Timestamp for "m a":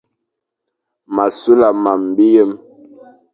1.13-1.25